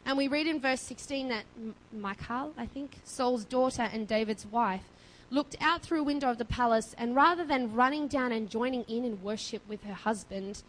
[0.05, 1.45] And we read in verse 16 that
[1.93, 4.83] Michal, I think, Saul's daughter and David's wife,
[5.31, 8.83] looked out through a window of the palace and rather than running down and joining
[8.85, 10.63] in in worship with her husband,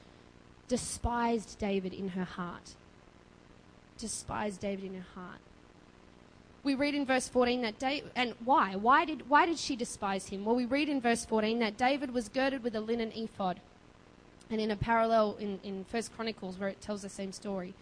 [0.68, 2.76] despised David in her heart.
[3.98, 5.40] Despised David in her heart.
[6.64, 8.76] We read in verse 14 that David, and why?
[8.76, 10.46] Why did, why did she despise him?
[10.46, 13.60] Well, we read in verse 14 that David was girded with a linen ephod.
[14.50, 17.74] And in a parallel in, in 1 Chronicles, where it tells the same story,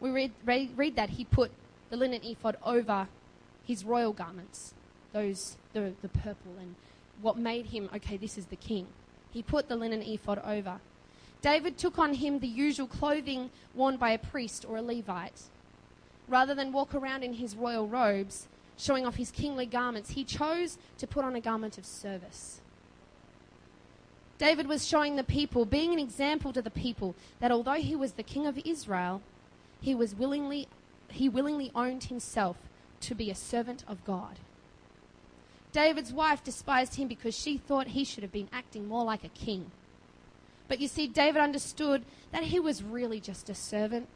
[0.00, 1.50] we read, read, read that he put
[1.90, 3.08] the linen ephod over
[3.66, 4.72] his royal garments,
[5.12, 6.76] those, the, the purple, and
[7.20, 8.86] what made him, okay, this is the king.
[9.30, 10.80] He put the linen ephod over.
[11.42, 15.42] David took on him the usual clothing worn by a priest or a Levite.
[16.30, 18.46] Rather than walk around in his royal robes,
[18.78, 22.60] showing off his kingly garments, he chose to put on a garment of service.
[24.38, 28.12] David was showing the people, being an example to the people, that although he was
[28.12, 29.20] the king of Israel,
[29.82, 30.66] he was willingly
[31.10, 32.56] he willingly owned himself
[33.00, 34.38] to be a servant of God.
[35.72, 39.28] David's wife despised him because she thought he should have been acting more like a
[39.28, 39.72] king.
[40.68, 44.06] But you see, David understood that he was really just a servant.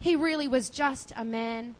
[0.00, 1.74] He really was just a man,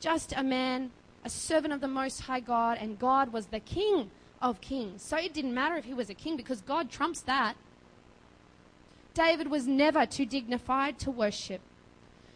[0.00, 0.90] just a man,
[1.24, 4.10] a servant of the Most High God, and God was the King
[4.42, 5.02] of kings.
[5.02, 7.54] So it didn't matter if he was a king because God trumps that.
[9.14, 11.60] David was never too dignified to worship.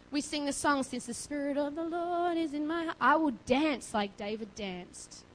[0.09, 3.17] We sing the song, Since the Spirit of the Lord is in my heart, I
[3.17, 5.25] will dance like David danced.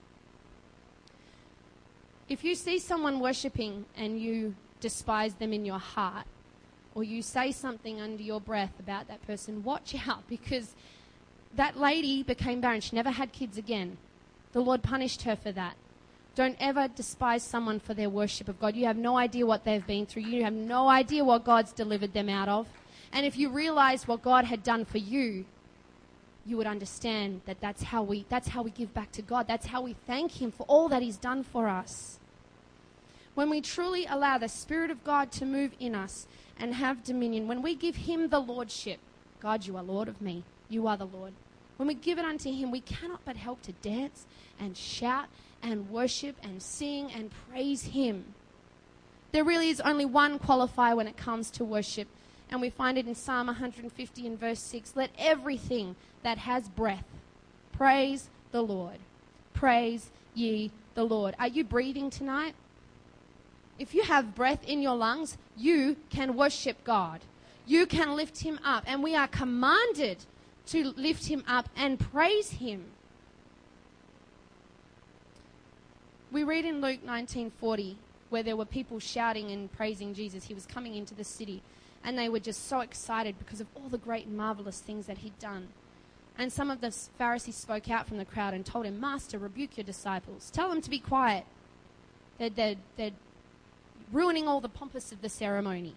[2.29, 6.27] If you see someone worshipping and you despise them in your heart,
[6.95, 10.75] or you say something under your breath about that person, watch out because
[11.55, 12.81] that lady became barren.
[12.81, 13.99] She never had kids again.
[14.53, 15.75] The Lord punished her for that.
[16.35, 18.75] Don't ever despise someone for their worship of God.
[18.75, 20.23] You have no idea what they've been through.
[20.23, 22.67] You have no idea what God's delivered them out of.
[23.13, 25.45] And if you realized what God had done for you,
[26.47, 29.47] you would understand that that's how we that's how we give back to God.
[29.47, 32.19] That's how we thank him for all that he's done for us
[33.35, 36.27] when we truly allow the Spirit of God to move in us
[36.63, 39.01] and have dominion, when we give Him the Lordship,
[39.41, 41.33] God, you are Lord of me, you are the Lord.
[41.77, 44.27] When we give it unto Him, we cannot but help to dance
[44.61, 45.27] and shout
[45.61, 48.35] and worship and sing and praise Him.
[49.33, 52.07] There really is only one qualifier when it comes to worship,
[52.49, 57.07] and we find it in Psalm 150 and verse 6 Let everything that has breath
[57.73, 58.99] praise the Lord.
[59.53, 61.35] Praise ye the Lord.
[61.41, 62.55] Are you breathing tonight?
[63.83, 67.21] If you have breath in your lungs, you can worship God.
[67.67, 68.85] You can lift Him up.
[68.87, 70.19] And we are commanded
[70.67, 72.85] to lift Him up and praise Him.
[76.31, 77.97] We read in Luke 19:40
[78.31, 80.45] where there were people shouting and praising Jesus.
[80.45, 81.61] He was coming into the city
[82.05, 85.19] and they were just so excited because of all the great and marvelous things that
[85.19, 85.69] he'd done.
[86.39, 89.77] And some of the Pharisees spoke out from the crowd and told him, Master, rebuke
[89.77, 90.51] your disciples.
[90.51, 91.45] Tell them to be quiet.
[92.39, 93.13] They're, they're, they're
[94.13, 95.95] ruining all the pompous of the ceremony.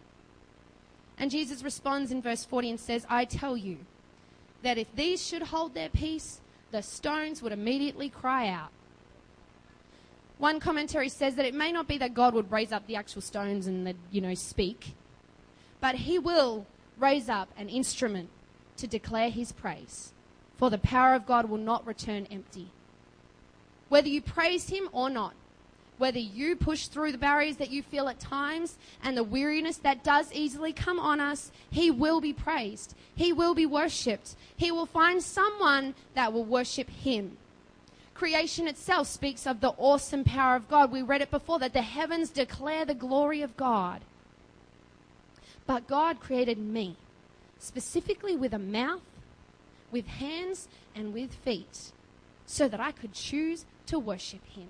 [1.18, 3.78] And Jesus responds in verse 40 and says, I tell you
[4.64, 8.72] that if these should hold their peace, the stones would immediately cry out.
[10.38, 13.22] One commentary says that it may not be that God would raise up the actual
[13.22, 14.94] stones and that, you know, speak,
[15.80, 16.66] but he will
[16.98, 18.30] raise up an instrument
[18.78, 20.12] to declare his praise.
[20.58, 22.72] For the power of God will not return empty.
[23.88, 25.34] Whether you praise him or not,
[25.98, 30.04] whether you push through the barriers that you feel at times and the weariness that
[30.04, 32.96] does easily come on us, He will be praised.
[33.16, 34.36] He will be worshipped.
[34.56, 37.38] He will find someone that will worship Him.
[38.14, 40.92] Creation itself speaks of the awesome power of God.
[40.92, 44.02] We read it before that the heavens declare the glory of God.
[45.68, 46.96] But God created me
[47.60, 49.02] specifically with a mouth,
[49.92, 51.92] with hands, and with feet
[52.46, 54.70] so that I could choose to worship Him.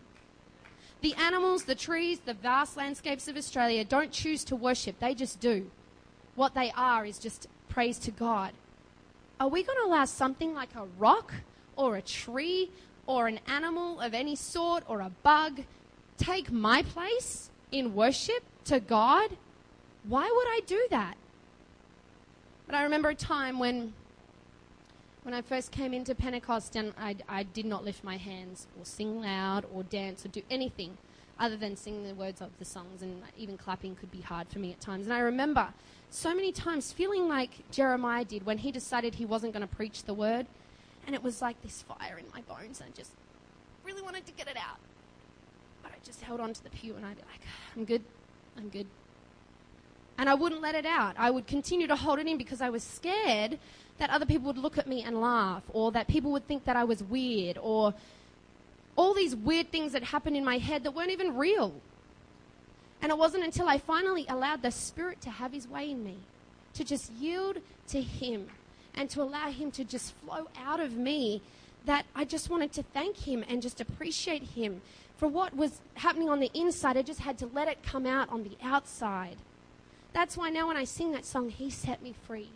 [1.06, 5.40] The animals, the trees, the vast landscapes of Australia don't choose to worship, they just
[5.40, 5.70] do.
[6.34, 8.54] What they are is just praise to God.
[9.40, 11.32] Are we going to allow something like a rock
[11.76, 12.72] or a tree
[13.06, 15.62] or an animal of any sort or a bug
[16.18, 19.38] take my place in worship to God?
[20.06, 21.18] Why would I do that?
[22.66, 23.94] But I remember a time when
[25.26, 28.86] when I first came into Pentecost and I, I did not lift my hands or
[28.86, 31.00] sing loud or dance or do anything
[31.40, 34.60] other than singing the words of the songs, and even clapping could be hard for
[34.60, 35.08] me at times.
[35.08, 35.70] And I remember
[36.12, 40.04] so many times feeling like Jeremiah did when he decided he wasn't going to preach
[40.04, 40.46] the word,
[41.08, 43.12] and it was like this fire in my bones, and I just
[43.84, 44.78] really wanted to get it out.
[45.82, 47.42] But I just held on to the pew, and I'd be like,
[47.76, 48.04] I'm good,
[48.56, 48.86] I'm good.
[50.20, 51.16] And I wouldn't let it out.
[51.18, 53.58] I would continue to hold it in because I was scared
[53.98, 56.76] that other people would look at me and laugh, or that people would think that
[56.76, 57.94] I was weird, or
[58.96, 61.74] all these weird things that happened in my head that weren't even real.
[63.02, 66.18] And it wasn't until I finally allowed the Spirit to have His way in me,
[66.74, 67.58] to just yield
[67.90, 68.48] to Him,
[68.96, 71.42] and to allow Him to just flow out of me,
[71.86, 74.82] that I just wanted to thank Him and just appreciate Him
[75.18, 76.98] for what was happening on the inside.
[76.98, 79.38] I just had to let it come out on the outside.
[80.12, 82.50] That's why now when I sing that song, He set me free.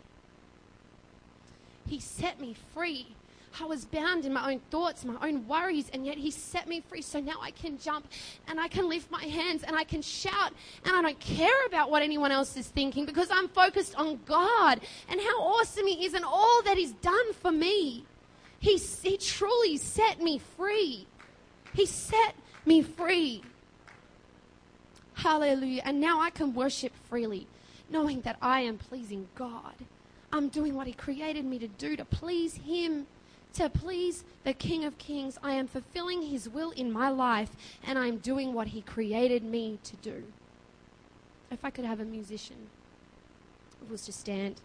[1.90, 3.16] He set me free.
[3.60, 6.82] I was bound in my own thoughts, my own worries, and yet He set me
[6.88, 7.02] free.
[7.02, 8.06] So now I can jump
[8.46, 10.52] and I can lift my hands and I can shout,
[10.84, 14.80] and I don't care about what anyone else is thinking because I'm focused on God
[15.08, 18.04] and how awesome He is and all that He's done for me.
[18.60, 21.08] He, he truly set me free.
[21.74, 23.42] He set me free.
[25.14, 25.82] Hallelujah.
[25.84, 27.48] And now I can worship freely,
[27.90, 29.74] knowing that I am pleasing God.
[30.32, 33.06] I'm doing what He created me to do to please Him,
[33.54, 35.38] to please the King of Kings.
[35.42, 37.50] I am fulfilling His will in my life,
[37.84, 40.24] and I'm doing what He created me to do.
[41.50, 42.68] If I could have a musician,
[43.82, 44.60] it was to stand.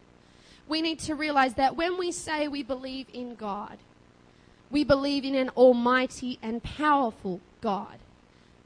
[0.67, 3.77] We need to realize that when we say we believe in God,
[4.71, 7.99] we believe in an almighty and powerful God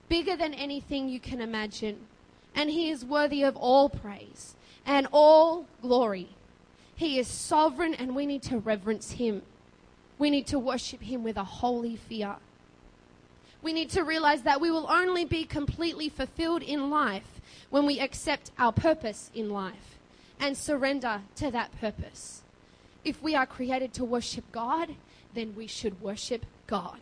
[0.09, 1.99] bigger than anything you can imagine.
[2.55, 6.29] And he is worthy of all praise and all glory.
[6.99, 9.43] He is sovereign, and we need to reverence him.
[10.17, 12.35] We need to worship him with a holy fear.
[13.61, 17.39] We need to realize that we will only be completely fulfilled in life
[17.69, 19.97] when we accept our purpose in life
[20.41, 22.41] and surrender to that purpose.
[23.05, 24.95] If we are created to worship God,
[25.33, 26.99] then we should worship God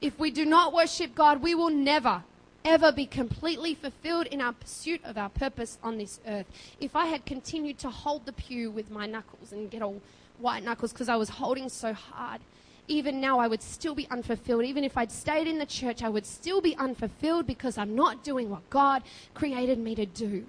[0.00, 2.22] if we do not worship God, we will never,
[2.64, 6.46] ever be completely fulfilled in our pursuit of our purpose on this earth.
[6.80, 10.00] If I had continued to hold the pew with my knuckles and get all
[10.38, 12.40] white knuckles because I was holding so hard,
[12.88, 14.64] even now I would still be unfulfilled.
[14.64, 18.24] Even if I'd stayed in the church, I would still be unfulfilled because I'm not
[18.24, 19.02] doing what God
[19.32, 20.46] created me to do.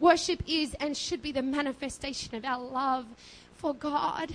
[0.00, 3.06] Worship is and should be the manifestation of our love
[3.54, 4.32] for God.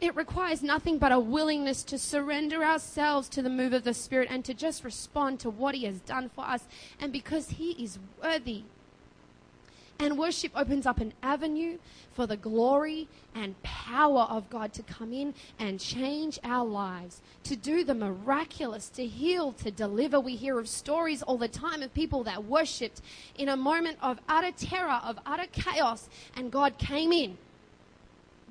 [0.00, 4.28] It requires nothing but a willingness to surrender ourselves to the move of the Spirit
[4.30, 6.64] and to just respond to what He has done for us.
[7.00, 8.62] And because He is worthy.
[10.00, 11.78] And worship opens up an avenue
[12.12, 17.56] for the glory and power of God to come in and change our lives, to
[17.56, 20.20] do the miraculous, to heal, to deliver.
[20.20, 23.02] We hear of stories all the time of people that worshiped
[23.36, 27.36] in a moment of utter terror, of utter chaos, and God came in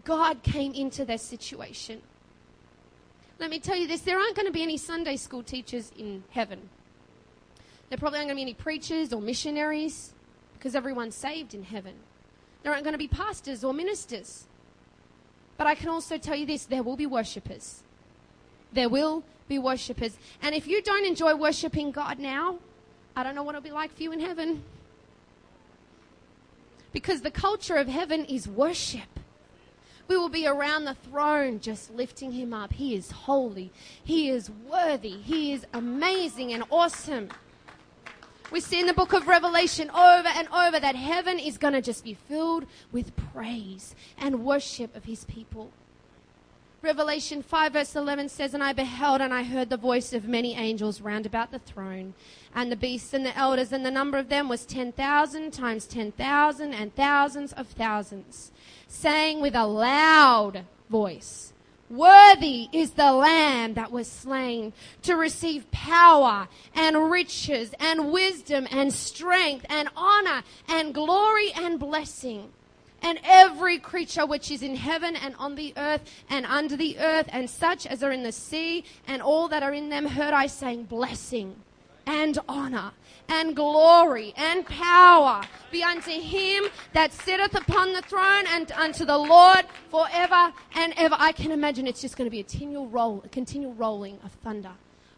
[0.08, 2.02] God came into their situation.
[3.40, 6.24] Let me tell you this there aren't going to be any Sunday school teachers in
[6.30, 6.70] heaven.
[7.90, 10.14] There probably aren't going to be any preachers or missionaries
[10.54, 11.94] because everyone's saved in heaven.
[12.64, 14.48] There aren't going to be pastors or ministers.
[15.58, 17.84] But I can also tell you this there will be worshippers.
[18.72, 20.18] There will be worshippers.
[20.42, 22.60] And if you don't enjoy worshiping God now,
[23.14, 24.64] I don't know what it'll be like for you in heaven.
[26.94, 29.17] Because the culture of heaven is worship.
[30.08, 32.74] We will be around the throne just lifting him up.
[32.74, 33.72] He is holy.
[34.04, 35.18] He is worthy.
[35.18, 37.30] He is amazing and awesome.
[38.50, 41.82] We see in the book of Revelation over and over that heaven is going to
[41.82, 45.72] just be filled with praise and worship of his people.
[46.82, 50.56] Revelation 5 verse 11 says, And I beheld and I heard the voice of many
[50.56, 52.14] angels round about the throne,
[52.56, 56.74] and the beasts and the elders, and the number of them was 10,000 times 10,000
[56.74, 58.52] and thousands of thousands
[58.88, 61.54] saying with a loud voice,
[61.90, 64.74] Worthy is the Lamb that was slain
[65.04, 72.50] to receive power and riches and wisdom and strength and honor and glory and blessing.
[73.02, 77.30] And every creature which is in heaven and on the earth and under the earth
[77.32, 80.48] and such as are in the sea and all that are in them heard I
[80.48, 81.56] saying blessing
[82.06, 82.92] and honor
[83.30, 89.18] and glory and power be unto him that sitteth upon the throne and unto the
[89.18, 91.16] Lord forever and ever.
[91.18, 94.32] I can imagine it's just going to be a continual roll, a continual rolling of
[94.44, 94.72] thunder,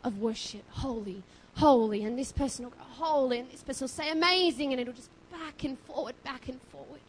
[0.04, 1.24] of worship, holy,
[1.56, 4.94] holy, and this person will go holy, and this person will say amazing, and it'll
[4.94, 7.00] just back and forward, back and forward.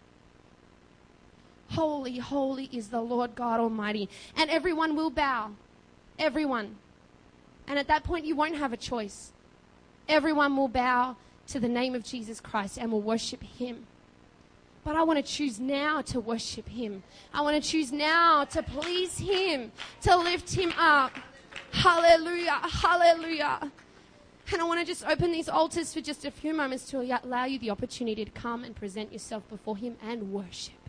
[1.71, 4.09] Holy, holy is the Lord God Almighty.
[4.37, 5.53] And everyone will bow.
[6.19, 6.77] Everyone.
[7.69, 9.33] And at that point, you won't have a choice
[10.11, 13.87] everyone will bow to the name of Jesus Christ and will worship Him.
[14.83, 17.03] But I want to choose now to worship Him.
[17.33, 21.13] I want to choose now to please Him, to lift Him up.
[21.73, 23.71] Hallelujah, hallelujah.
[24.53, 27.45] And I want to just open these altars for just a few moments to allow
[27.45, 30.80] you the opportunity to come and present yourself before Him and worship.